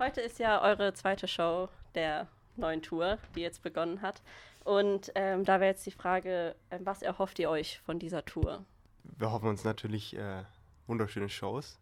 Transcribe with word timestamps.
Heute 0.00 0.20
ist 0.20 0.38
ja 0.38 0.62
eure 0.62 0.94
zweite 0.94 1.26
Show 1.26 1.68
der 1.96 2.28
neuen 2.54 2.82
Tour, 2.82 3.18
die 3.34 3.40
jetzt 3.40 3.64
begonnen 3.64 4.00
hat. 4.00 4.22
Und 4.62 5.10
ähm, 5.16 5.44
da 5.44 5.58
wäre 5.58 5.72
jetzt 5.72 5.84
die 5.86 5.90
Frage, 5.90 6.54
ähm, 6.70 6.86
was 6.86 7.02
erhofft 7.02 7.40
ihr 7.40 7.50
euch 7.50 7.80
von 7.80 7.98
dieser 7.98 8.24
Tour? 8.24 8.64
Wir 9.02 9.32
hoffen 9.32 9.48
uns 9.48 9.64
natürlich 9.64 10.16
äh, 10.16 10.44
wunderschöne 10.86 11.28
Shows, 11.28 11.80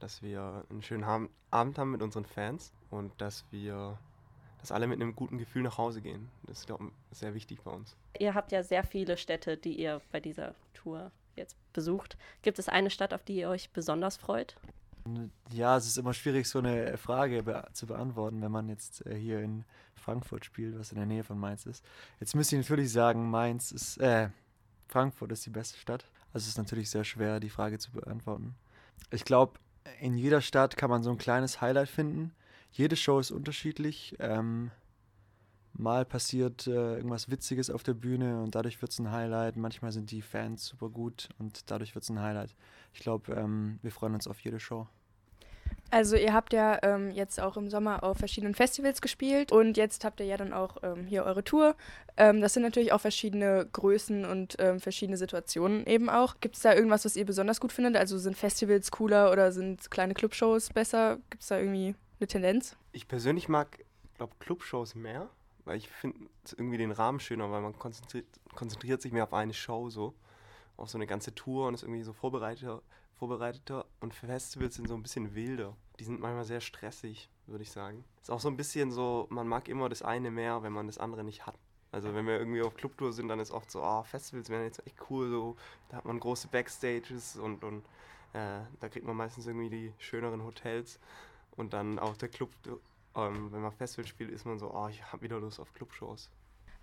dass 0.00 0.20
wir 0.20 0.66
einen 0.68 0.82
schönen 0.82 1.30
Abend 1.50 1.78
haben 1.78 1.92
mit 1.92 2.02
unseren 2.02 2.26
Fans 2.26 2.74
und 2.90 3.18
dass 3.22 3.46
wir, 3.50 3.98
dass 4.60 4.70
alle 4.70 4.86
mit 4.86 5.00
einem 5.00 5.16
guten 5.16 5.38
Gefühl 5.38 5.62
nach 5.62 5.78
Hause 5.78 6.02
gehen. 6.02 6.28
Das 6.42 6.58
ist, 6.58 6.66
glaube 6.66 6.84
ich, 6.84 7.18
sehr 7.18 7.32
wichtig 7.32 7.62
bei 7.62 7.70
uns. 7.70 7.96
Ihr 8.18 8.34
habt 8.34 8.52
ja 8.52 8.62
sehr 8.62 8.84
viele 8.84 9.16
Städte, 9.16 9.56
die 9.56 9.80
ihr 9.80 10.02
bei 10.12 10.20
dieser 10.20 10.54
Tour 10.74 11.10
jetzt 11.36 11.56
besucht. 11.72 12.18
Gibt 12.42 12.58
es 12.58 12.68
eine 12.68 12.90
Stadt, 12.90 13.14
auf 13.14 13.24
die 13.24 13.36
ihr 13.36 13.48
euch 13.48 13.70
besonders 13.70 14.18
freut? 14.18 14.56
Ja, 15.52 15.76
es 15.76 15.86
ist 15.86 15.98
immer 15.98 16.14
schwierig, 16.14 16.48
so 16.48 16.58
eine 16.58 16.96
Frage 16.98 17.42
be 17.42 17.66
zu 17.72 17.86
beantworten, 17.86 18.42
wenn 18.42 18.52
man 18.52 18.68
jetzt 18.68 19.06
äh, 19.06 19.14
hier 19.16 19.40
in 19.40 19.64
Frankfurt 19.94 20.44
spielt, 20.44 20.78
was 20.78 20.92
in 20.92 20.98
der 20.98 21.06
Nähe 21.06 21.24
von 21.24 21.38
Mainz 21.38 21.66
ist. 21.66 21.84
Jetzt 22.20 22.34
müsste 22.34 22.56
ich 22.56 22.62
natürlich 22.62 22.92
sagen, 22.92 23.30
Mainz 23.30 23.72
ist, 23.72 23.98
äh, 23.98 24.28
Frankfurt 24.88 25.32
ist 25.32 25.46
die 25.46 25.50
beste 25.50 25.78
Stadt. 25.78 26.04
Also 26.32 26.44
es 26.44 26.48
ist 26.48 26.58
natürlich 26.58 26.90
sehr 26.90 27.04
schwer, 27.04 27.40
die 27.40 27.50
Frage 27.50 27.78
zu 27.78 27.90
beantworten. 27.92 28.54
Ich 29.10 29.24
glaube, 29.24 29.58
in 30.00 30.16
jeder 30.16 30.40
Stadt 30.40 30.76
kann 30.76 30.90
man 30.90 31.02
so 31.02 31.10
ein 31.10 31.18
kleines 31.18 31.60
Highlight 31.60 31.88
finden. 31.88 32.32
Jede 32.70 32.96
Show 32.96 33.18
ist 33.18 33.30
unterschiedlich. 33.30 34.16
Ähm, 34.18 34.70
mal 35.78 36.04
passiert 36.04 36.66
äh, 36.66 36.96
irgendwas 36.96 37.30
Witziges 37.30 37.70
auf 37.70 37.82
der 37.82 37.94
Bühne 37.94 38.42
und 38.42 38.54
dadurch 38.54 38.80
wird 38.82 38.92
es 38.92 38.98
ein 38.98 39.10
Highlight. 39.10 39.56
Manchmal 39.56 39.92
sind 39.92 40.10
die 40.10 40.22
Fans 40.22 40.66
super 40.66 40.88
gut 40.88 41.28
und 41.38 41.70
dadurch 41.70 41.94
wird 41.94 42.04
es 42.04 42.10
ein 42.10 42.20
Highlight. 42.20 42.54
Ich 42.92 43.00
glaube, 43.00 43.32
ähm, 43.32 43.78
wir 43.82 43.90
freuen 43.90 44.14
uns 44.14 44.28
auf 44.28 44.40
jede 44.40 44.60
Show. 44.60 44.86
Also 45.90 46.16
ihr 46.16 46.32
habt 46.32 46.52
ja 46.52 46.78
ähm, 46.82 47.10
jetzt 47.10 47.40
auch 47.40 47.56
im 47.56 47.68
Sommer 47.70 48.02
auf 48.02 48.18
verschiedenen 48.18 48.54
Festivals 48.54 49.00
gespielt 49.00 49.52
und 49.52 49.76
jetzt 49.76 50.04
habt 50.04 50.18
ihr 50.18 50.26
ja 50.26 50.36
dann 50.36 50.52
auch 50.52 50.78
ähm, 50.82 51.06
hier 51.06 51.24
eure 51.24 51.44
Tour. 51.44 51.76
Ähm, 52.16 52.40
das 52.40 52.54
sind 52.54 52.64
natürlich 52.64 52.92
auch 52.92 53.00
verschiedene 53.00 53.68
Größen 53.72 54.24
und 54.24 54.56
ähm, 54.58 54.80
verschiedene 54.80 55.16
Situationen 55.16 55.86
eben 55.86 56.08
auch. 56.08 56.40
Gibt 56.40 56.56
es 56.56 56.62
da 56.62 56.74
irgendwas, 56.74 57.04
was 57.04 57.16
ihr 57.16 57.24
besonders 57.24 57.60
gut 57.60 57.72
findet? 57.72 57.96
Also 57.96 58.18
sind 58.18 58.36
Festivals 58.36 58.90
cooler 58.90 59.30
oder 59.30 59.52
sind 59.52 59.90
kleine 59.90 60.14
Clubshows 60.14 60.70
besser? 60.70 61.18
Gibt 61.30 61.42
es 61.42 61.48
da 61.48 61.58
irgendwie 61.58 61.94
eine 62.18 62.26
Tendenz? 62.26 62.76
Ich 62.92 63.06
persönlich 63.06 63.48
mag, 63.48 63.78
glaube 64.16 64.34
Clubshows 64.40 64.96
mehr, 64.96 65.28
weil 65.66 65.76
ich 65.76 65.88
finde 65.88 66.18
irgendwie 66.56 66.78
den 66.78 66.92
Rahmen 66.92 67.20
schöner, 67.20 67.50
weil 67.50 67.60
man 67.60 67.78
konzentriert, 67.78 68.26
konzentriert 68.54 69.02
sich 69.02 69.12
mehr 69.12 69.24
auf 69.24 69.34
eine 69.34 69.52
Show 69.52 69.90
so, 69.90 70.14
auf 70.78 70.88
so 70.88 70.96
eine 70.96 71.06
ganze 71.06 71.34
Tour 71.34 71.68
und 71.68 71.74
ist 71.74 71.82
irgendwie 71.82 72.02
so 72.02 72.14
vorbereiteter 72.14 72.82
vorbereiteter 73.16 73.86
und 74.00 74.14
Festivals 74.14 74.74
sind 74.74 74.88
so 74.88 74.94
ein 74.94 75.02
bisschen 75.02 75.34
wilder. 75.34 75.74
Die 75.98 76.04
sind 76.04 76.20
manchmal 76.20 76.44
sehr 76.44 76.60
stressig, 76.60 77.30
würde 77.46 77.62
ich 77.62 77.70
sagen. 77.70 78.04
Ist 78.20 78.30
auch 78.30 78.40
so 78.40 78.48
ein 78.48 78.56
bisschen 78.56 78.90
so, 78.90 79.26
man 79.30 79.48
mag 79.48 79.68
immer 79.68 79.88
das 79.88 80.02
eine 80.02 80.30
mehr, 80.30 80.62
wenn 80.62 80.72
man 80.72 80.86
das 80.86 80.98
andere 80.98 81.24
nicht 81.24 81.46
hat. 81.46 81.58
Also 81.92 82.14
wenn 82.14 82.26
wir 82.26 82.38
irgendwie 82.38 82.62
auf 82.62 82.74
Clubtour 82.74 83.12
sind, 83.12 83.28
dann 83.28 83.40
ist 83.40 83.52
oft 83.52 83.70
so, 83.70 83.82
oh, 83.82 84.02
Festivals 84.02 84.50
wären 84.50 84.64
jetzt 84.64 84.86
echt 84.86 84.96
cool, 85.08 85.30
so, 85.30 85.56
da 85.88 85.98
hat 85.98 86.04
man 86.04 86.20
große 86.20 86.48
Backstages 86.48 87.36
und, 87.36 87.64
und 87.64 87.86
äh, 88.34 88.60
da 88.80 88.88
kriegt 88.90 89.06
man 89.06 89.16
meistens 89.16 89.46
irgendwie 89.46 89.70
die 89.70 89.92
schöneren 89.98 90.44
Hotels. 90.44 90.98
Und 91.56 91.72
dann 91.72 91.98
auf 91.98 92.18
der 92.18 92.28
Club, 92.28 92.50
ähm, 93.16 93.52
wenn 93.52 93.60
man 93.60 93.72
Festival 93.72 94.06
spielt, 94.06 94.30
ist 94.30 94.44
man 94.46 94.58
so, 94.58 94.72
oh, 94.72 94.88
ich 94.88 95.02
habe 95.12 95.22
wieder 95.22 95.38
Lust 95.40 95.60
auf 95.60 95.72
Clubshows. 95.72 96.30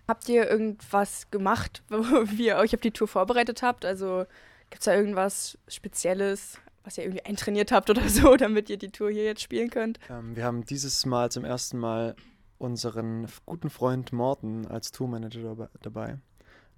Habt 0.06 0.28
ihr 0.28 0.48
irgendwas 0.48 1.30
gemacht, 1.30 1.82
wie 1.88 2.46
ihr 2.46 2.56
euch 2.56 2.74
auf 2.74 2.80
die 2.80 2.90
Tour 2.90 3.08
vorbereitet 3.08 3.62
habt? 3.62 3.84
Also 3.84 4.26
Gibt 4.74 4.80
es 4.80 4.86
da 4.86 4.94
irgendwas 4.96 5.56
Spezielles, 5.68 6.58
was 6.82 6.98
ihr 6.98 7.04
irgendwie 7.04 7.24
eintrainiert 7.24 7.70
habt 7.70 7.90
oder 7.90 8.08
so, 8.08 8.36
damit 8.36 8.68
ihr 8.70 8.76
die 8.76 8.90
Tour 8.90 9.08
hier 9.08 9.22
jetzt 9.22 9.40
spielen 9.40 9.70
könnt? 9.70 10.00
Ähm, 10.10 10.34
wir 10.34 10.44
haben 10.44 10.64
dieses 10.64 11.06
Mal 11.06 11.30
zum 11.30 11.44
ersten 11.44 11.78
Mal 11.78 12.16
unseren 12.58 13.28
guten 13.46 13.70
Freund 13.70 14.12
Morten 14.12 14.66
als 14.66 14.90
Tourmanager 14.90 15.68
dabei. 15.80 16.18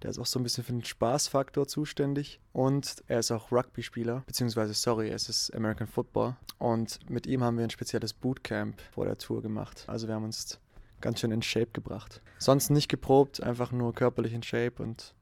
Der 0.03 0.11
ist 0.11 0.19
auch 0.19 0.27
so 0.27 0.39
ein 0.39 0.43
bisschen 0.43 0.65
für 0.65 0.73
den 0.73 0.85
Spaßfaktor 0.85 1.67
zuständig 1.67 2.41
und 2.53 3.03
er 3.09 3.21
ist 3.21 3.31
auch 3.31 3.51
Rugby-Spieler, 3.51 4.23
beziehungsweise, 4.27 4.75
sorry, 4.75 5.09
es 5.09 5.29
ist 5.29 5.55
American 5.55 5.87
Football. 5.87 6.37
Und 6.59 6.99
mit 7.11 7.27
ihm 7.27 7.43
haben 7.43 7.57
wir 7.57 7.65
ein 7.65 7.71
spezielles 7.71 8.13
Bootcamp 8.13 8.81
vor 8.93 9.07
der 9.07 9.19
Tour 9.19 9.43
gemacht. 9.43 9.85
Also 9.87 10.07
wir 10.09 10.15
haben 10.15 10.25
uns 10.25 10.61
ganz 11.01 11.21
schön 11.21 11.31
in 11.31 11.43
Shape 11.43 11.71
gebracht. 11.73 12.21
Sonst 12.39 12.71
nicht 12.71 12.89
geprobt, 12.89 13.43
einfach 13.43 13.73
nur 13.73 13.95
körperlich 13.95 14.33
in 14.33 14.43
Shape 14.43 14.83
und 14.83 15.15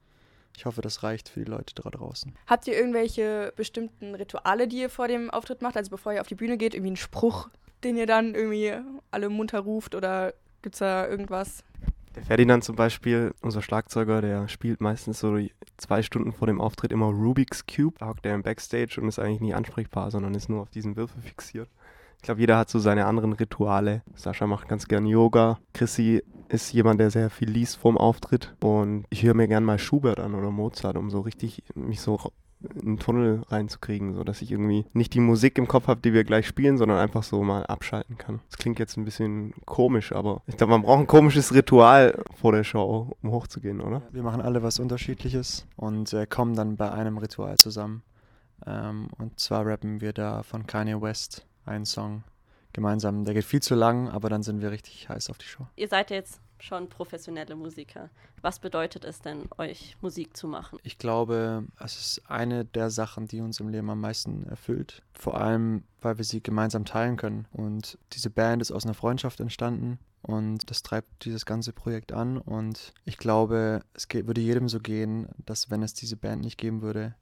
ich 0.57 0.67
hoffe, 0.67 0.83
das 0.83 1.03
reicht 1.03 1.29
für 1.29 1.41
die 1.41 1.51
Leute 1.51 1.75
da 1.75 1.91
draußen. 1.91 2.33
Habt 2.47 2.67
ihr 2.69 2.77
irgendwelche 2.77 3.53
bestimmten 3.57 4.15
Rituale, 4.15 4.69
die 4.69 4.81
ihr 4.81 4.91
vor 4.91 5.09
dem 5.09 5.31
Auftritt 5.31 5.63
macht? 5.63 5.77
Also 5.77 5.91
bevor 5.91 6.13
ihr 6.13 6.21
auf 6.21 6.29
die 6.29 6.37
Bühne 6.37 6.57
geht, 6.57 6.75
irgendwie 6.75 6.91
einen 6.91 6.97
Spruch, 6.97 7.49
den 7.83 7.97
ihr 7.97 8.07
dann 8.07 8.35
irgendwie 8.35 8.73
alle 9.11 9.29
munter 9.29 9.61
ruft 9.61 9.95
oder 9.95 10.33
gibt 10.63 10.77
es 10.77 10.79
da 10.79 11.09
irgendwas? 11.09 11.65
Der 12.17 12.23
Ferdinand 12.23 12.63
zum 12.63 12.77
Beispiel, 12.77 13.35
unser 13.43 13.61
Schlagzeuger, 13.61 14.21
der 14.21 14.49
spielt 14.49 14.81
meistens 14.81 15.19
so 15.19 15.37
zwei 15.77 16.03
Stunden 16.03 16.33
vor 16.33 16.47
dem 16.47 16.61
Auftritt 16.61 16.93
immer 16.93 17.07
Rubik's 17.07 17.67
Cube. 17.67 17.99
Da 17.99 18.09
hockt 18.09 18.25
er 18.25 18.35
im 18.35 18.43
Backstage 18.43 19.01
und 19.01 19.09
ist 19.09 19.19
eigentlich 19.19 19.41
nie 19.41 19.55
ansprechbar, 19.55 20.11
sondern 20.11 20.35
ist 20.35 20.49
nur 20.49 20.63
auf 20.63 20.71
diesen 20.71 20.97
Würfel 20.97 21.21
fixiert. 21.23 21.69
Ich 22.19 22.23
glaube, 22.23 22.41
jeder 22.41 22.57
hat 22.57 22.71
so 22.71 22.79
seine 22.79 23.07
anderen 23.07 23.33
Rituale. 23.33 24.03
Sascha 24.15 24.47
macht 24.47 24.69
ganz 24.69 24.89
gern 24.89 25.07
Yoga. 25.07 25.59
Chrissy 25.75 26.23
ist 26.49 26.73
jemand, 26.73 27.01
der 27.01 27.11
sehr 27.11 27.29
viel 27.29 27.51
liest 27.51 27.77
vorm 27.77 27.99
Auftritt. 27.99 28.55
Und 28.61 29.05
ich 29.11 29.25
höre 29.25 29.35
mir 29.35 29.49
gern 29.49 29.65
mal 29.65 29.79
Schubert 29.79 30.21
an 30.21 30.35
oder 30.35 30.51
Mozart, 30.51 30.97
um 30.97 31.11
so 31.11 31.21
richtig 31.21 31.65
mich 31.75 32.01
so 32.01 32.19
einen 32.81 32.99
Tunnel 32.99 33.43
reinzukriegen, 33.49 34.15
so 34.15 34.25
dass 34.25 34.43
ich 34.43 34.51
irgendwie 34.51 34.87
nicht 34.93 35.15
die 35.15 35.21
Musik 35.21 35.59
im 35.59 35.69
Kopf 35.69 35.87
habe, 35.87 36.01
die 36.01 36.13
wir 36.13 36.25
gleich 36.25 36.47
spielen, 36.47 36.79
sondern 36.79 36.99
einfach 36.99 37.23
so 37.23 37.43
mal 37.43 37.65
abschalten 37.67 38.19
kann. 38.19 38.41
Das 38.51 38.59
klingt 38.59 38.79
jetzt 38.79 38.97
ein 38.97 39.05
bisschen 39.05 39.55
komisch, 39.65 40.13
aber 40.13 40.43
ich 40.47 40.57
glaube, 40.57 40.73
man 40.73 40.83
braucht 40.83 41.01
ein 41.01 41.07
komisches 41.07 41.55
Ritual 41.55 42.23
vor 42.35 42.53
der 42.53 42.65
Show, 42.65 43.17
um 43.23 43.31
hochzugehen, 43.31 43.81
oder? 43.81 44.03
Wir 44.11 44.23
machen 44.23 44.41
alle 44.41 44.63
was 44.63 44.79
Unterschiedliches 44.79 45.67
und 45.77 46.13
äh, 46.13 46.27
kommen 46.27 46.55
dann 46.55 46.77
bei 46.77 46.91
einem 46.91 47.19
Ritual 47.19 47.57
zusammen. 47.59 48.03
Ähm, 48.67 49.09
und 49.19 49.39
zwar 49.41 49.67
rappen 49.67 50.01
wir 50.01 50.13
da 50.13 50.43
von 50.43 50.67
Kanye 50.67 51.01
West 51.01 51.47
einen 51.67 51.85
Song 51.85 52.25
gemeinsam. 52.73 53.25
Der 53.25 53.35
geht 53.35 53.45
viel 53.45 53.63
zu 53.63 53.75
lang, 53.75 54.09
aber 54.09 54.29
dann 54.29 54.43
sind 54.43 54.61
wir 54.61 54.71
richtig 54.71 55.09
heiß 55.09 55.31
auf 55.31 55.39
die 55.39 55.47
Show. 55.47 55.67
Ihr 55.77 55.89
seid 55.89 56.11
jetzt 56.11 56.41
schon 56.65 56.89
professionelle 56.89 57.55
Musiker. 57.55 58.11
Was 58.41 58.59
bedeutet 58.59 59.05
es 59.05 59.21
denn, 59.21 59.49
euch 59.59 59.97
Musik 60.01 60.37
zu 60.37 60.49
machen? 60.49 60.79
Ich 60.83 60.99
glaube, 60.99 61.67
es 61.79 61.99
ist 61.99 62.31
eine 62.31 62.65
der 62.65 62.91
Sachen, 62.91 63.27
die 63.27 63.41
uns 63.41 63.61
im 63.61 63.69
Leben 63.69 63.91
am 63.91 64.01
meisten 64.01 64.45
erfüllt. 64.45 65.03
Vor 65.13 65.41
allem, 65.41 65.85
weil 66.01 66.19
wir 66.19 66.25
sie 66.25 66.43
gemeinsam 66.43 66.85
teilen 66.85 67.17
können. 67.17 67.47
Und 67.53 67.99
diese 68.13 68.31
Band 68.31 68.63
ist 68.63 68.73
aus 68.73 68.85
einer 68.85 68.95
Freundschaft 68.95 69.41
entstanden. 69.41 69.99
Und 70.23 70.71
das 70.71 70.83
treibt 70.83 71.27
dieses 71.27 71.45
ganze 71.45 71.73
Projekt 71.73 72.13
an. 72.13 72.39
Und 72.39 72.95
ich 73.05 73.19
glaube, 73.19 73.83
es 73.93 74.09
geht, 74.09 74.27
würde 74.27 74.41
jedem 74.41 74.69
so 74.69 74.81
gehen, 74.81 75.29
dass 75.45 75.71
wenn 75.71 75.83
es 75.83 75.93
diese 75.93 76.17
Band 76.17 76.43
nicht 76.43 76.57
geben 76.57 76.81
würde, 76.81 77.15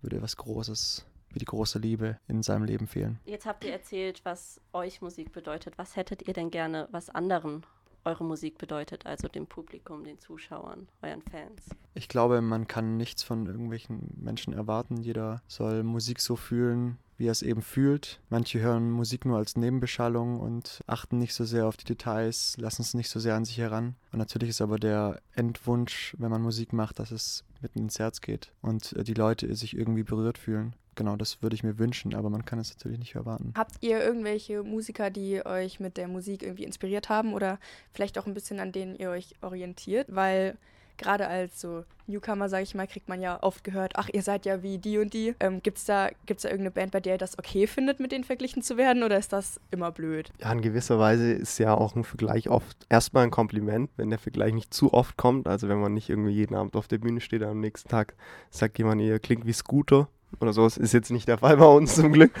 würde 0.00 0.22
was 0.22 0.36
Großes 0.36 1.04
wie 1.30 1.40
die 1.40 1.46
große 1.46 1.80
Liebe 1.80 2.18
in 2.28 2.44
seinem 2.44 2.62
Leben 2.62 2.86
fehlen. 2.86 3.18
Jetzt 3.24 3.44
habt 3.44 3.64
ihr 3.64 3.72
erzählt, 3.72 4.20
was 4.24 4.60
euch 4.72 5.02
Musik 5.02 5.32
bedeutet. 5.32 5.76
Was 5.78 5.96
hättet 5.96 6.28
ihr 6.28 6.32
denn 6.32 6.52
gerne, 6.52 6.86
was 6.92 7.10
anderen 7.10 7.66
eure 8.04 8.24
Musik 8.24 8.58
bedeutet, 8.58 9.06
also 9.06 9.28
dem 9.28 9.46
Publikum, 9.46 10.04
den 10.04 10.18
Zuschauern, 10.18 10.88
euren 11.02 11.22
Fans? 11.22 11.70
Ich 11.94 12.08
glaube, 12.08 12.40
man 12.40 12.66
kann 12.66 12.96
nichts 12.96 13.22
von 13.22 13.46
irgendwelchen 13.46 14.12
Menschen 14.16 14.52
erwarten. 14.52 14.96
Jeder 14.98 15.42
soll 15.46 15.82
Musik 15.82 16.20
so 16.20 16.36
fühlen, 16.36 16.98
wie 17.16 17.28
er 17.28 17.32
es 17.32 17.42
eben 17.42 17.62
fühlt. 17.62 18.20
Manche 18.28 18.60
hören 18.60 18.90
Musik 18.90 19.24
nur 19.24 19.38
als 19.38 19.56
Nebenbeschallung 19.56 20.40
und 20.40 20.82
achten 20.86 21.18
nicht 21.18 21.34
so 21.34 21.44
sehr 21.44 21.66
auf 21.66 21.76
die 21.76 21.84
Details, 21.84 22.56
lassen 22.58 22.82
es 22.82 22.94
nicht 22.94 23.10
so 23.10 23.20
sehr 23.20 23.34
an 23.36 23.44
sich 23.44 23.58
heran. 23.58 23.94
Und 24.12 24.18
natürlich 24.18 24.50
ist 24.50 24.60
aber 24.60 24.78
der 24.78 25.20
Endwunsch, 25.34 26.14
wenn 26.18 26.30
man 26.30 26.42
Musik 26.42 26.72
macht, 26.72 26.98
dass 26.98 27.10
es 27.10 27.44
mitten 27.62 27.78
ins 27.78 27.98
Herz 27.98 28.20
geht 28.20 28.52
und 28.60 28.92
äh, 28.94 29.04
die 29.04 29.14
Leute 29.14 29.54
sich 29.54 29.76
irgendwie 29.76 30.02
berührt 30.02 30.38
fühlen 30.38 30.74
genau, 30.94 31.16
das 31.16 31.42
würde 31.42 31.54
ich 31.54 31.62
mir 31.62 31.78
wünschen, 31.78 32.14
aber 32.14 32.30
man 32.30 32.44
kann 32.44 32.58
es 32.58 32.74
natürlich 32.74 32.98
nicht 32.98 33.14
erwarten. 33.14 33.52
Habt 33.56 33.76
ihr 33.80 34.02
irgendwelche 34.02 34.62
Musiker, 34.62 35.10
die 35.10 35.44
euch 35.44 35.80
mit 35.80 35.96
der 35.96 36.08
Musik 36.08 36.42
irgendwie 36.42 36.64
inspiriert 36.64 37.08
haben 37.08 37.34
oder 37.34 37.58
vielleicht 37.92 38.18
auch 38.18 38.26
ein 38.26 38.34
bisschen 38.34 38.60
an 38.60 38.72
denen 38.72 38.96
ihr 38.96 39.10
euch 39.10 39.34
orientiert? 39.42 40.08
Weil 40.10 40.56
gerade 40.96 41.28
als 41.28 41.60
so 41.60 41.84
Newcomer, 42.06 42.48
sage 42.48 42.64
ich 42.64 42.74
mal, 42.74 42.86
kriegt 42.86 43.08
man 43.08 43.20
ja 43.20 43.42
oft 43.42 43.64
gehört, 43.64 43.94
ach, 43.96 44.08
ihr 44.12 44.22
seid 44.22 44.46
ja 44.46 44.62
wie 44.62 44.78
die 44.78 44.98
und 44.98 45.12
die. 45.14 45.34
Ähm, 45.40 45.62
Gibt 45.62 45.78
es 45.78 45.84
da, 45.84 46.10
gibt's 46.26 46.42
da 46.42 46.50
irgendeine 46.50 46.70
Band, 46.70 46.92
bei 46.92 47.00
der 47.00 47.14
ihr 47.14 47.18
das 47.18 47.38
okay 47.38 47.66
findet, 47.66 48.00
mit 48.00 48.12
denen 48.12 48.24
verglichen 48.24 48.62
zu 48.62 48.76
werden 48.76 49.02
oder 49.02 49.18
ist 49.18 49.32
das 49.32 49.60
immer 49.70 49.90
blöd? 49.90 50.30
Ja, 50.40 50.52
in 50.52 50.60
gewisser 50.60 50.98
Weise 50.98 51.32
ist 51.32 51.58
ja 51.58 51.74
auch 51.74 51.96
ein 51.96 52.04
Vergleich 52.04 52.48
oft 52.48 52.86
erstmal 52.88 53.24
ein 53.24 53.30
Kompliment, 53.30 53.90
wenn 53.96 54.10
der 54.10 54.18
Vergleich 54.18 54.52
nicht 54.52 54.74
zu 54.74 54.92
oft 54.92 55.16
kommt. 55.16 55.48
Also 55.48 55.68
wenn 55.68 55.80
man 55.80 55.94
nicht 55.94 56.10
irgendwie 56.10 56.32
jeden 56.32 56.54
Abend 56.54 56.76
auf 56.76 56.88
der 56.88 56.98
Bühne 56.98 57.20
steht, 57.20 57.42
am 57.42 57.60
nächsten 57.60 57.88
Tag 57.88 58.14
sagt 58.50 58.78
jemand, 58.78 59.00
ihr 59.00 59.18
klingt 59.18 59.46
wie 59.46 59.52
Scooter 59.52 60.08
oder 60.40 60.52
so. 60.52 60.64
Das 60.64 60.76
ist 60.76 60.92
jetzt 60.92 61.10
nicht 61.10 61.28
der 61.28 61.38
Fall 61.38 61.56
bei 61.56 61.66
uns 61.66 61.94
zum 61.94 62.12
Glück. 62.12 62.32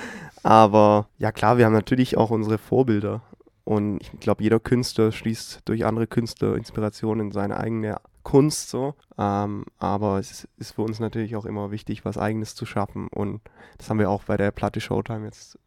Aber 0.42 1.08
ja 1.18 1.32
klar, 1.32 1.58
wir 1.58 1.66
haben 1.66 1.72
natürlich 1.72 2.16
auch 2.16 2.30
unsere 2.30 2.58
Vorbilder. 2.58 3.22
Und 3.64 4.00
ich 4.02 4.20
glaube, 4.20 4.42
jeder 4.42 4.60
Künstler 4.60 5.10
schließt 5.10 5.62
durch 5.64 5.86
andere 5.86 6.06
Künstler 6.06 6.56
Inspiration 6.56 7.20
in 7.20 7.32
seine 7.32 7.56
eigene 7.56 7.96
Kunst 8.22 8.68
so. 8.68 8.94
Ähm, 9.16 9.64
aber 9.78 10.18
es 10.18 10.46
ist 10.58 10.72
für 10.72 10.82
uns 10.82 11.00
natürlich 11.00 11.36
auch 11.36 11.46
immer 11.46 11.70
wichtig, 11.70 12.04
was 12.04 12.18
Eigenes 12.18 12.54
zu 12.54 12.66
schaffen. 12.66 13.08
Und 13.08 13.40
das 13.78 13.88
haben 13.88 13.98
wir 13.98 14.10
auch 14.10 14.24
bei 14.24 14.36
der 14.36 14.50
Platte 14.50 14.80
Showtime 14.80 15.24
jetzt 15.24 15.58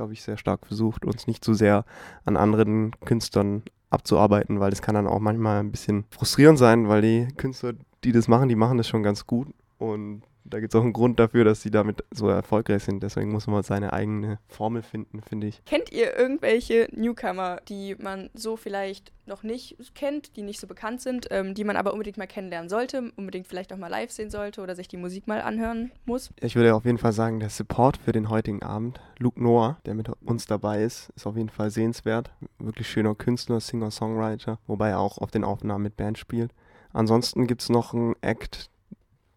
glaube 0.00 0.14
ich, 0.14 0.22
sehr 0.22 0.38
stark 0.38 0.66
versucht, 0.66 1.04
uns 1.04 1.26
nicht 1.26 1.44
zu 1.44 1.52
sehr 1.52 1.84
an 2.24 2.38
anderen 2.38 2.92
Künstlern 3.04 3.62
abzuarbeiten, 3.90 4.58
weil 4.58 4.70
das 4.70 4.80
kann 4.80 4.94
dann 4.94 5.06
auch 5.06 5.18
manchmal 5.18 5.60
ein 5.60 5.70
bisschen 5.70 6.04
frustrierend 6.08 6.58
sein, 6.58 6.88
weil 6.88 7.02
die 7.02 7.28
Künstler, 7.36 7.74
die 8.02 8.12
das 8.12 8.26
machen, 8.26 8.48
die 8.48 8.56
machen 8.56 8.78
das 8.78 8.88
schon 8.88 9.02
ganz 9.02 9.26
gut 9.26 9.48
und 9.76 10.22
da 10.44 10.60
gibt 10.60 10.74
es 10.74 10.78
auch 10.78 10.84
einen 10.84 10.92
Grund 10.92 11.18
dafür, 11.20 11.44
dass 11.44 11.62
sie 11.62 11.70
damit 11.70 12.04
so 12.10 12.28
erfolgreich 12.28 12.82
sind. 12.84 13.02
Deswegen 13.02 13.30
muss 13.30 13.46
man 13.46 13.62
seine 13.62 13.92
eigene 13.92 14.38
Formel 14.48 14.82
finden, 14.82 15.22
finde 15.22 15.48
ich. 15.48 15.64
Kennt 15.64 15.92
ihr 15.92 16.16
irgendwelche 16.16 16.88
Newcomer, 16.92 17.60
die 17.68 17.96
man 17.96 18.30
so 18.34 18.56
vielleicht 18.56 19.12
noch 19.26 19.42
nicht 19.42 19.76
kennt, 19.94 20.36
die 20.36 20.42
nicht 20.42 20.60
so 20.60 20.66
bekannt 20.66 21.00
sind, 21.00 21.28
ähm, 21.30 21.54
die 21.54 21.64
man 21.64 21.76
aber 21.76 21.92
unbedingt 21.92 22.18
mal 22.18 22.26
kennenlernen 22.26 22.68
sollte, 22.68 23.12
unbedingt 23.16 23.46
vielleicht 23.46 23.72
auch 23.72 23.76
mal 23.76 23.88
live 23.88 24.10
sehen 24.10 24.30
sollte 24.30 24.60
oder 24.60 24.74
sich 24.74 24.88
die 24.88 24.96
Musik 24.96 25.26
mal 25.26 25.40
anhören 25.40 25.92
muss? 26.04 26.30
Ich 26.40 26.56
würde 26.56 26.74
auf 26.74 26.84
jeden 26.84 26.98
Fall 26.98 27.12
sagen, 27.12 27.38
der 27.38 27.50
Support 27.50 27.96
für 27.96 28.12
den 28.12 28.28
heutigen 28.28 28.62
Abend, 28.62 29.00
Luke 29.18 29.42
Noah, 29.42 29.78
der 29.86 29.94
mit 29.94 30.08
uns 30.24 30.46
dabei 30.46 30.82
ist, 30.82 31.10
ist 31.14 31.26
auf 31.26 31.36
jeden 31.36 31.48
Fall 31.48 31.70
sehenswert. 31.70 32.30
Wirklich 32.58 32.88
schöner 32.88 33.14
Künstler, 33.14 33.60
Singer, 33.60 33.90
Songwriter, 33.90 34.58
wobei 34.66 34.90
er 34.90 34.98
auch 34.98 35.18
auf 35.18 35.30
den 35.30 35.44
Aufnahmen 35.44 35.84
mit 35.84 35.96
Band 35.96 36.18
spielt. 36.18 36.52
Ansonsten 36.92 37.46
gibt 37.46 37.62
es 37.62 37.68
noch 37.68 37.94
einen 37.94 38.16
Act, 38.20 38.68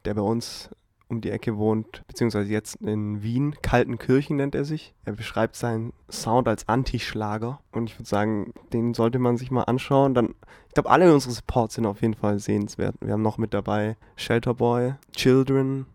der 0.05 0.15
bei 0.15 0.21
uns 0.21 0.69
um 1.13 1.21
die 1.21 1.31
Ecke 1.31 1.57
wohnt, 1.57 2.03
beziehungsweise 2.07 2.51
jetzt 2.51 2.75
in 2.75 3.23
Wien. 3.23 3.55
Kaltenkirchen 3.61 4.37
nennt 4.37 4.55
er 4.55 4.65
sich. 4.65 4.93
Er 5.05 5.13
beschreibt 5.13 5.55
seinen 5.55 5.93
Sound 6.11 6.47
als 6.47 6.67
Anti-Schlager. 6.67 7.59
Und 7.71 7.89
ich 7.89 7.97
würde 7.97 8.09
sagen, 8.09 8.53
den 8.73 8.93
sollte 8.93 9.19
man 9.19 9.37
sich 9.37 9.51
mal 9.51 9.63
anschauen. 9.63 10.13
Dann, 10.13 10.35
ich 10.67 10.73
glaube, 10.73 10.89
alle 10.89 11.13
unsere 11.13 11.33
Supports 11.33 11.75
sind 11.75 11.85
auf 11.85 12.01
jeden 12.01 12.15
Fall 12.15 12.39
sehenswert. 12.39 12.95
Wir 13.01 13.13
haben 13.13 13.21
noch 13.21 13.37
mit 13.37 13.53
dabei 13.53 13.95
Shelterboy, 14.15 14.95
Children, 15.15 15.85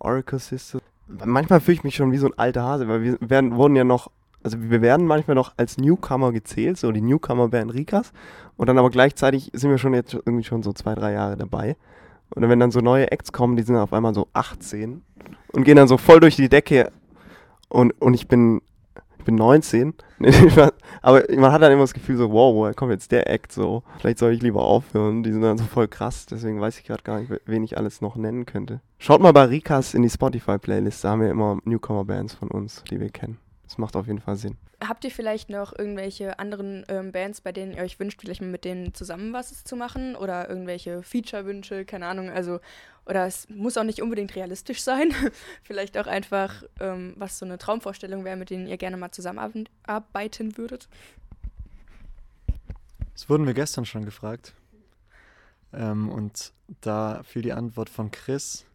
Oracle 0.00 0.38
Sisters. 0.38 0.82
Manchmal 1.06 1.60
fühle 1.60 1.76
ich 1.76 1.84
mich 1.84 1.96
schon 1.96 2.12
wie 2.12 2.18
so 2.18 2.26
ein 2.26 2.38
alter 2.38 2.62
Hase, 2.62 2.88
weil 2.88 3.02
wir 3.02 3.18
werden, 3.20 3.56
wurden 3.56 3.76
ja 3.76 3.84
noch 3.84 4.10
also 4.44 4.58
wir 4.60 4.82
werden 4.82 5.06
manchmal 5.06 5.34
noch 5.34 5.54
als 5.56 5.78
Newcomer 5.78 6.30
gezählt, 6.30 6.76
so 6.76 6.92
die 6.92 7.00
Newcomer-Band 7.00 7.72
Rikas. 7.72 8.12
Und 8.58 8.68
dann 8.68 8.76
aber 8.76 8.90
gleichzeitig 8.90 9.50
sind 9.54 9.70
wir 9.70 9.78
schon 9.78 9.94
jetzt 9.94 10.12
irgendwie 10.12 10.44
schon 10.44 10.62
so 10.62 10.74
zwei, 10.74 10.94
drei 10.94 11.12
Jahre 11.12 11.36
dabei. 11.36 11.76
Und 12.34 12.48
wenn 12.48 12.60
dann 12.60 12.70
so 12.70 12.80
neue 12.80 13.10
Acts 13.12 13.32
kommen, 13.32 13.56
die 13.56 13.62
sind 13.62 13.76
auf 13.76 13.92
einmal 13.92 14.14
so 14.14 14.28
18 14.32 15.02
und 15.52 15.64
gehen 15.64 15.76
dann 15.76 15.88
so 15.88 15.96
voll 15.96 16.20
durch 16.20 16.36
die 16.36 16.48
Decke. 16.48 16.90
Und, 17.68 17.92
und 18.00 18.14
ich 18.14 18.28
bin, 18.28 18.60
ich 19.18 19.24
bin 19.24 19.36
19. 19.36 19.94
Aber 21.02 21.22
man 21.36 21.52
hat 21.52 21.62
dann 21.62 21.72
immer 21.72 21.82
das 21.82 21.94
Gefühl 21.94 22.16
so, 22.16 22.32
wow, 22.32 22.54
woher 22.54 22.74
kommt 22.74 22.92
jetzt 22.92 23.12
der 23.12 23.30
Act 23.30 23.52
so? 23.52 23.84
Vielleicht 23.98 24.18
soll 24.18 24.32
ich 24.32 24.42
lieber 24.42 24.62
aufhören. 24.62 25.22
Die 25.22 25.32
sind 25.32 25.42
dann 25.42 25.58
so 25.58 25.64
voll 25.64 25.86
krass. 25.86 26.26
Deswegen 26.26 26.60
weiß 26.60 26.78
ich 26.78 26.84
gerade 26.84 27.02
gar 27.02 27.20
nicht, 27.20 27.32
wen 27.46 27.62
ich 27.62 27.78
alles 27.78 28.00
noch 28.00 28.16
nennen 28.16 28.46
könnte. 28.46 28.80
Schaut 28.98 29.20
mal 29.20 29.32
bei 29.32 29.44
Rikas 29.44 29.94
in 29.94 30.02
die 30.02 30.10
Spotify-Playlist. 30.10 31.04
Da 31.04 31.10
haben 31.10 31.20
wir 31.20 31.30
immer 31.30 31.58
Newcomer-Bands 31.64 32.34
von 32.34 32.48
uns, 32.48 32.82
die 32.90 33.00
wir 33.00 33.10
kennen. 33.10 33.38
Das 33.66 33.78
macht 33.78 33.96
auf 33.96 34.06
jeden 34.06 34.20
Fall 34.20 34.36
Sinn. 34.36 34.56
Habt 34.86 35.04
ihr 35.04 35.10
vielleicht 35.10 35.48
noch 35.48 35.76
irgendwelche 35.76 36.38
anderen 36.38 36.84
ähm, 36.88 37.12
Bands, 37.12 37.40
bei 37.40 37.50
denen 37.50 37.72
ihr 37.72 37.82
euch 37.82 37.98
wünscht, 37.98 38.20
vielleicht 38.20 38.42
mal 38.42 38.50
mit 38.50 38.64
denen 38.64 38.92
zusammen 38.92 39.32
was 39.32 39.64
zu 39.64 39.76
machen? 39.76 40.16
Oder 40.16 40.48
irgendwelche 40.48 41.02
Feature-Wünsche, 41.02 41.84
keine 41.86 42.06
Ahnung, 42.06 42.28
also, 42.28 42.60
oder 43.06 43.26
es 43.26 43.48
muss 43.48 43.78
auch 43.78 43.84
nicht 43.84 44.02
unbedingt 44.02 44.36
realistisch 44.36 44.82
sein. 44.82 45.12
vielleicht 45.62 45.96
auch 45.96 46.06
einfach, 46.06 46.62
ähm, 46.80 47.14
was 47.16 47.38
so 47.38 47.46
eine 47.46 47.56
Traumvorstellung 47.56 48.24
wäre, 48.24 48.36
mit 48.36 48.50
denen 48.50 48.66
ihr 48.66 48.76
gerne 48.76 48.98
mal 48.98 49.12
zusammenarbeiten 49.12 50.58
würdet. 50.58 50.88
Das 53.14 53.30
wurden 53.30 53.46
wir 53.46 53.54
gestern 53.54 53.86
schon 53.86 54.04
gefragt. 54.04 54.54
Ähm, 55.72 56.10
und 56.10 56.52
da 56.82 57.22
fiel 57.22 57.42
die 57.42 57.52
Antwort 57.52 57.88
von 57.88 58.10
Chris, 58.10 58.66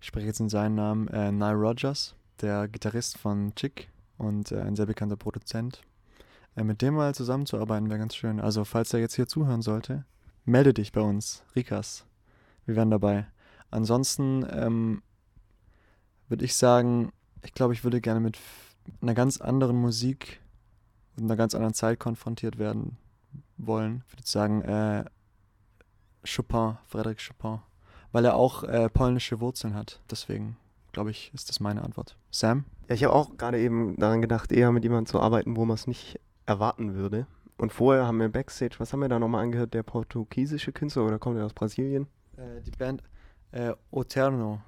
ich 0.00 0.06
spreche 0.06 0.26
jetzt 0.26 0.40
in 0.40 0.48
seinen 0.48 0.76
Namen, 0.76 1.08
äh, 1.08 1.32
Nile 1.32 1.54
Rogers, 1.54 2.14
der 2.40 2.68
Gitarrist 2.68 3.18
von 3.18 3.52
Chick 3.56 3.88
und 4.18 4.52
äh, 4.52 4.60
ein 4.60 4.76
sehr 4.76 4.86
bekannter 4.86 5.16
Produzent. 5.16 5.82
Äh, 6.56 6.64
mit 6.64 6.82
dem 6.82 6.94
mal 6.94 7.14
zusammenzuarbeiten 7.14 7.88
wäre 7.88 7.98
ganz 7.98 8.14
schön. 8.14 8.40
Also, 8.40 8.64
falls 8.64 8.92
er 8.92 9.00
jetzt 9.00 9.14
hier 9.14 9.26
zuhören 9.26 9.62
sollte, 9.62 10.04
melde 10.44 10.74
dich 10.74 10.92
bei 10.92 11.00
uns, 11.00 11.42
Rikas. 11.56 12.04
Wir 12.66 12.76
wären 12.76 12.90
dabei. 12.90 13.26
Ansonsten 13.70 14.46
ähm, 14.50 15.02
würde 16.28 16.44
ich 16.44 16.54
sagen, 16.56 17.12
ich 17.44 17.54
glaube, 17.54 17.74
ich 17.74 17.84
würde 17.84 18.00
gerne 18.00 18.20
mit 18.20 18.38
einer 19.00 19.14
ganz 19.14 19.40
anderen 19.40 19.76
Musik 19.76 20.40
und 21.16 21.24
einer 21.24 21.36
ganz 21.36 21.54
anderen 21.54 21.74
Zeit 21.74 21.98
konfrontiert 21.98 22.58
werden 22.58 22.96
wollen. 23.56 24.04
Ich 24.06 24.14
würde 24.14 24.26
sagen, 24.26 24.62
äh, 24.62 25.04
Chopin, 26.24 26.76
Frédéric 26.90 27.26
Chopin. 27.26 27.60
Weil 28.12 28.24
er 28.24 28.36
auch 28.36 28.64
äh, 28.64 28.88
polnische 28.88 29.40
Wurzeln 29.40 29.74
hat. 29.74 30.00
Deswegen, 30.10 30.56
glaube 30.98 31.12
ich, 31.12 31.30
ist 31.32 31.48
das 31.48 31.60
meine 31.60 31.84
Antwort. 31.84 32.16
Sam? 32.32 32.64
Ja, 32.88 32.96
ich 32.96 33.04
habe 33.04 33.14
auch 33.14 33.36
gerade 33.36 33.60
eben 33.60 33.94
daran 33.98 34.20
gedacht, 34.20 34.50
eher 34.50 34.72
mit 34.72 34.82
jemandem 34.82 35.06
zu 35.06 35.20
arbeiten, 35.20 35.54
wo 35.54 35.64
man 35.64 35.76
es 35.76 35.86
nicht 35.86 36.18
erwarten 36.44 36.94
würde. 36.94 37.28
Und 37.56 37.72
vorher 37.72 38.04
haben 38.04 38.18
wir 38.18 38.28
Backstage, 38.28 38.74
was 38.78 38.92
haben 38.92 38.98
wir 38.98 39.08
da 39.08 39.20
nochmal 39.20 39.44
angehört? 39.44 39.74
Der 39.74 39.84
portugiesische 39.84 40.72
Künstler 40.72 41.06
oder 41.06 41.20
kommt 41.20 41.38
er 41.38 41.46
aus 41.46 41.54
Brasilien? 41.54 42.08
Äh, 42.36 42.62
die 42.66 42.72
Band 42.72 43.04
äh, 43.52 43.74
Oterno. 43.92 44.60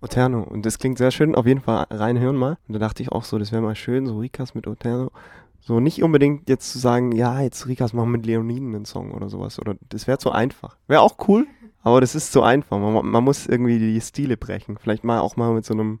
Oterno. 0.00 0.42
Und 0.42 0.66
das 0.66 0.80
klingt 0.80 0.98
sehr 0.98 1.12
schön. 1.12 1.36
Auf 1.36 1.46
jeden 1.46 1.60
Fall 1.60 1.86
reinhören 1.88 2.34
mal. 2.34 2.58
Und 2.66 2.72
da 2.72 2.80
dachte 2.80 3.04
ich 3.04 3.12
auch 3.12 3.22
so, 3.22 3.38
das 3.38 3.52
wäre 3.52 3.62
mal 3.62 3.76
schön, 3.76 4.06
so 4.06 4.18
Rikas 4.18 4.56
mit 4.56 4.66
Oterno. 4.66 5.12
So 5.60 5.78
nicht 5.78 6.02
unbedingt 6.02 6.48
jetzt 6.48 6.72
zu 6.72 6.80
sagen, 6.80 7.12
ja, 7.12 7.40
jetzt 7.42 7.68
Rikas 7.68 7.92
machen 7.92 8.10
mit 8.10 8.26
Leoniden 8.26 8.74
einen 8.74 8.86
Song 8.86 9.12
oder 9.12 9.28
sowas. 9.28 9.60
Oder 9.60 9.76
das 9.88 10.08
wäre 10.08 10.18
zu 10.18 10.32
einfach. 10.32 10.76
Wäre 10.88 11.02
auch 11.02 11.28
cool, 11.28 11.46
aber 11.82 12.00
das 12.00 12.14
ist 12.14 12.32
zu 12.32 12.42
einfach. 12.42 12.78
Man, 12.78 13.06
man, 13.06 13.24
muss 13.24 13.46
irgendwie 13.46 13.78
die 13.78 14.00
Stile 14.00 14.36
brechen. 14.36 14.78
Vielleicht 14.78 15.04
mal 15.04 15.20
auch 15.20 15.36
mal 15.36 15.52
mit 15.52 15.64
so 15.64 15.74
einem 15.74 16.00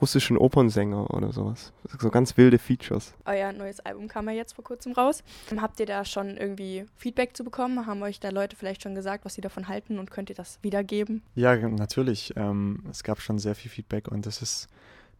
russischen 0.00 0.36
Opernsänger 0.36 1.12
oder 1.12 1.32
sowas. 1.32 1.72
So 1.98 2.10
ganz 2.10 2.36
wilde 2.36 2.58
Features. 2.58 3.14
Euer 3.24 3.52
neues 3.52 3.80
Album 3.80 4.08
kam 4.08 4.28
ja 4.28 4.34
jetzt 4.34 4.52
vor 4.54 4.64
kurzem 4.64 4.92
raus. 4.92 5.24
Habt 5.56 5.80
ihr 5.80 5.86
da 5.86 6.04
schon 6.04 6.36
irgendwie 6.36 6.86
Feedback 6.96 7.36
zu 7.36 7.44
bekommen? 7.44 7.86
Haben 7.86 8.02
euch 8.02 8.20
da 8.20 8.30
Leute 8.30 8.56
vielleicht 8.56 8.82
schon 8.82 8.94
gesagt, 8.94 9.24
was 9.24 9.34
sie 9.34 9.40
davon 9.40 9.68
halten 9.68 9.98
und 9.98 10.10
könnt 10.10 10.30
ihr 10.30 10.36
das 10.36 10.58
wiedergeben? 10.62 11.22
Ja, 11.34 11.56
natürlich. 11.56 12.32
Ähm, 12.36 12.84
es 12.90 13.02
gab 13.02 13.20
schon 13.20 13.38
sehr 13.38 13.54
viel 13.54 13.70
Feedback 13.70 14.08
und 14.08 14.26
das 14.26 14.42
ist 14.42 14.68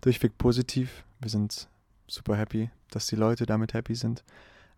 durchweg 0.00 0.38
positiv. 0.38 1.04
Wir 1.20 1.30
sind 1.30 1.68
super 2.06 2.36
happy, 2.36 2.70
dass 2.90 3.06
die 3.06 3.16
Leute 3.16 3.46
damit 3.46 3.74
happy 3.74 3.94
sind. 3.94 4.22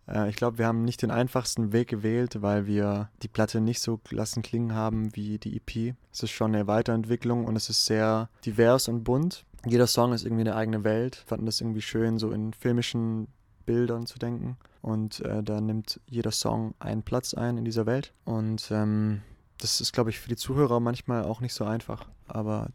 Äh, 0.09 0.29
ich 0.29 0.35
glaube, 0.35 0.57
wir 0.57 0.67
haben 0.67 0.83
nicht 0.83 1.01
den 1.01 1.11
einfachsten 1.11 1.71
Weg 1.71 1.87
gewählt, 1.87 2.41
weil 2.41 2.65
wir 2.65 3.09
die 3.21 3.27
Platte 3.27 3.61
nicht 3.61 3.81
so 3.81 3.99
lassen 4.09 4.41
klingen 4.41 4.73
haben 4.73 5.15
wie 5.15 5.37
die 5.37 5.57
EP. 5.57 5.95
Es 6.11 6.23
ist 6.23 6.31
schon 6.31 6.53
eine 6.53 6.67
Weiterentwicklung 6.67 7.45
und 7.45 7.55
es 7.55 7.69
ist 7.69 7.85
sehr 7.85 8.29
divers 8.45 8.87
und 8.87 9.03
bunt. 9.03 9.45
Jeder 9.65 9.87
Song 9.87 10.13
ist 10.13 10.23
irgendwie 10.23 10.41
eine 10.41 10.55
eigene 10.55 10.83
Welt. 10.83 11.23
Wir 11.23 11.27
fanden 11.27 11.45
das 11.45 11.61
irgendwie 11.61 11.81
schön, 11.81 12.17
so 12.17 12.31
in 12.31 12.53
filmischen 12.53 13.27
Bildern 13.65 14.05
zu 14.05 14.17
denken. 14.17 14.57
Und 14.81 15.19
äh, 15.21 15.43
da 15.43 15.59
nimmt 15.59 15.99
jeder 16.07 16.31
Song 16.31 16.73
einen 16.79 17.03
Platz 17.03 17.33
ein 17.33 17.57
in 17.57 17.65
dieser 17.65 17.85
Welt. 17.85 18.13
Und 18.23 18.71
ähm, 18.71 19.21
das 19.57 19.81
ist, 19.81 19.91
glaube 19.91 20.09
ich, 20.09 20.19
für 20.19 20.29
die 20.29 20.37
Zuhörer 20.37 20.79
manchmal 20.79 21.23
auch 21.23 21.41
nicht 21.41 21.53
so 21.53 21.65
einfach. 21.65 22.07
Aber 22.27 22.69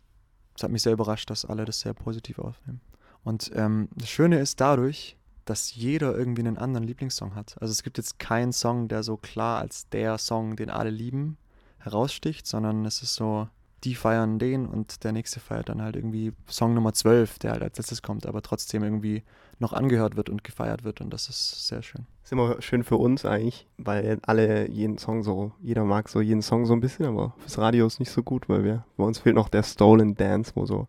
es 0.56 0.62
hat 0.62 0.70
mich 0.70 0.82
sehr 0.82 0.92
überrascht, 0.92 1.30
dass 1.30 1.46
alle 1.46 1.64
das 1.64 1.80
sehr 1.80 1.94
positiv 1.94 2.38
aufnehmen. 2.38 2.80
Und 3.24 3.50
ähm, 3.54 3.88
das 3.96 4.10
Schöne 4.10 4.38
ist 4.38 4.60
dadurch, 4.60 5.16
dass 5.44 5.74
jeder 5.74 6.16
irgendwie 6.16 6.42
einen 6.42 6.58
anderen 6.58 6.86
Lieblingssong 6.86 7.34
hat. 7.34 7.56
Also 7.60 7.72
es 7.72 7.82
gibt 7.82 7.98
jetzt 7.98 8.18
keinen 8.18 8.52
Song, 8.52 8.88
der 8.88 9.02
so 9.02 9.16
klar 9.16 9.58
als 9.60 9.88
der 9.88 10.18
Song, 10.18 10.56
den 10.56 10.70
alle 10.70 10.90
lieben, 10.90 11.36
heraussticht, 11.78 12.46
sondern 12.46 12.84
es 12.84 13.02
ist 13.02 13.14
so, 13.14 13.48
die 13.84 13.94
feiern 13.94 14.38
den 14.38 14.66
und 14.66 15.04
der 15.04 15.12
nächste 15.12 15.40
feiert 15.40 15.68
dann 15.68 15.82
halt 15.82 15.96
irgendwie 15.96 16.32
Song 16.48 16.74
Nummer 16.74 16.94
12, 16.94 17.38
der 17.38 17.52
halt 17.52 17.62
als 17.62 17.76
letztes 17.76 18.02
kommt, 18.02 18.26
aber 18.26 18.40
trotzdem 18.40 18.82
irgendwie 18.82 19.22
noch 19.58 19.72
angehört 19.72 20.16
wird 20.16 20.30
und 20.30 20.42
gefeiert 20.42 20.84
wird 20.84 21.00
und 21.00 21.10
das 21.10 21.28
ist 21.28 21.68
sehr 21.68 21.82
schön. 21.82 22.06
Ist 22.22 22.32
immer 22.32 22.60
schön 22.62 22.82
für 22.82 22.96
uns 22.96 23.24
eigentlich, 23.24 23.68
weil 23.76 24.18
alle 24.22 24.68
jeden 24.70 24.98
Song 24.98 25.22
so, 25.22 25.52
jeder 25.60 25.84
mag 25.84 26.08
so 26.08 26.20
jeden 26.20 26.42
Song 26.42 26.64
so 26.64 26.72
ein 26.72 26.80
bisschen, 26.80 27.04
aber 27.04 27.34
fürs 27.38 27.58
Radio 27.58 27.86
ist 27.86 28.00
nicht 28.00 28.10
so 28.10 28.22
gut, 28.22 28.48
weil 28.48 28.64
wir, 28.64 28.84
bei 28.96 29.04
uns 29.04 29.18
fehlt 29.18 29.36
noch 29.36 29.50
der 29.50 29.62
Stolen 29.62 30.14
Dance, 30.14 30.52
wo 30.54 30.64
so, 30.64 30.88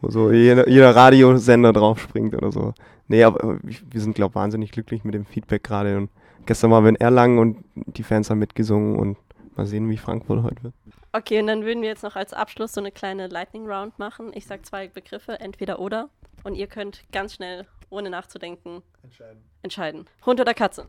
wo 0.00 0.10
so 0.10 0.30
jeder, 0.30 0.68
jeder 0.68 0.94
Radiosender 0.94 1.72
drauf 1.72 2.00
springt 2.00 2.34
oder 2.34 2.52
so. 2.52 2.74
Nee, 3.08 3.22
aber 3.24 3.58
wir 3.62 4.00
sind, 4.00 4.14
glaube 4.14 4.32
ich, 4.32 4.34
wahnsinnig 4.36 4.72
glücklich 4.72 5.04
mit 5.04 5.14
dem 5.14 5.24
Feedback 5.24 5.62
gerade. 5.62 5.96
Und 5.96 6.10
gestern 6.44 6.70
waren 6.70 6.84
wir 6.84 6.90
in 6.90 6.96
Erlangen 6.96 7.38
und 7.38 7.64
die 7.74 8.02
Fans 8.02 8.30
haben 8.30 8.38
mitgesungen 8.38 8.96
und 8.96 9.16
mal 9.56 9.66
sehen, 9.66 9.88
wie 9.88 9.96
Frankfurt 9.96 10.42
heute 10.42 10.62
wird. 10.64 10.74
Okay, 11.12 11.40
und 11.40 11.46
dann 11.46 11.64
würden 11.64 11.82
wir 11.82 11.88
jetzt 11.88 12.02
noch 12.02 12.16
als 12.16 12.32
Abschluss 12.32 12.72
so 12.72 12.80
eine 12.80 12.92
kleine 12.92 13.28
Lightning 13.28 13.66
Round 13.66 13.98
machen. 13.98 14.32
Ich 14.34 14.46
sage 14.46 14.62
zwei 14.62 14.88
Begriffe, 14.88 15.40
entweder 15.40 15.78
oder. 15.78 16.10
Und 16.44 16.54
ihr 16.54 16.66
könnt 16.66 17.04
ganz 17.10 17.34
schnell, 17.34 17.66
ohne 17.88 18.10
nachzudenken, 18.10 18.82
entscheiden. 19.02 19.42
entscheiden. 19.62 20.04
Hund 20.26 20.40
oder 20.40 20.52
Katze? 20.52 20.86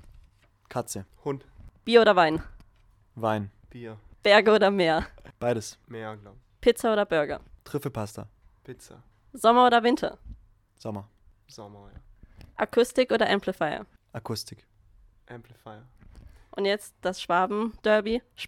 Katze. 0.69 1.05
Hund. 1.23 1.45
Bier 1.85 2.01
oder 2.01 2.15
Wein? 2.15 2.41
Wein. 3.15 3.51
Bier. 3.69 3.97
Berge 4.21 4.51
oder 4.53 4.69
Meer? 4.69 5.05
Beides. 5.39 5.79
Meer, 5.87 6.17
glaube 6.17 6.35
ich. 6.37 6.61
Pizza 6.61 6.91
oder 6.91 7.05
Burger? 7.05 7.39
Trüffelpasta. 7.63 8.27
Pizza. 8.67 9.01
Sommer 9.31 9.65
oder 9.67 9.81
Winter? 9.81 10.17
Sommer. 10.77 11.07
Sommer, 11.47 11.89
ja. 11.93 12.01
Akustik 12.57 13.13
oder 13.13 13.29
Amplifier? 13.29 13.85
Akustik. 14.11 14.67
Amplifier. 15.27 15.83
Und 16.51 16.65
jetzt 16.65 16.93
das 16.99 17.21
Schwaben-Derby. 17.21 18.21